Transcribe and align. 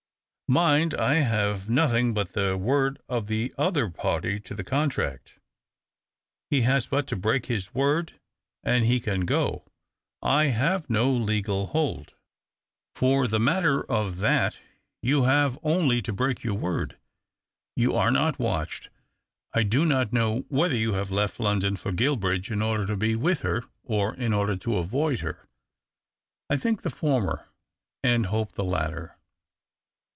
Mind, 0.49 0.91
1 0.95 1.21
have 1.21 1.69
nothing 1.69 2.13
but 2.13 2.33
the 2.33 2.57
word 2.57 2.99
of 3.07 3.27
the 3.27 3.53
other 3.57 3.89
party 3.89 4.37
to 4.41 4.53
the 4.53 4.65
contract. 4.65 5.35
He 6.49 6.63
has 6.63 6.87
but 6.87 7.07
to 7.07 7.15
break 7.15 7.45
his 7.45 7.73
word 7.73 8.19
and 8.61 8.83
he 8.83 8.99
can 8.99 9.21
go. 9.21 9.63
I 10.21 10.47
have 10.47 10.89
no 10.89 11.09
legal 11.09 11.67
hold." 11.67 12.15
For 12.97 13.29
the 13.29 13.39
matter 13.39 13.81
of 13.89 14.17
that, 14.17 14.59
you 15.01 15.23
have 15.23 15.57
only 15.63 16.01
to 16.01 16.11
Ijreak 16.13 16.43
your 16.43 16.55
word. 16.55 16.97
You 17.77 17.93
are 17.95 18.11
not 18.11 18.37
watched. 18.37 18.89
I 19.53 19.63
do 19.63 19.85
not 19.85 20.11
know 20.11 20.41
whether 20.49 20.75
you 20.75 20.91
have 20.95 21.11
left 21.11 21.39
London 21.39 21.77
for 21.77 21.93
Guilbridge 21.93 22.51
in 22.51 22.61
order 22.61 22.85
to 22.87 22.97
l^e 22.97 23.15
with 23.15 23.39
her 23.39 23.63
or 23.85 24.15
in 24.15 24.33
order 24.33 24.57
to 24.57 24.75
avoid 24.75 25.21
her— 25.21 25.47
I 26.49 26.57
think 26.57 26.81
the 26.81 26.89
former 26.89 27.47
and 28.03 28.25
hope 28.25 28.51
the 28.51 28.65
latter. 28.65 29.15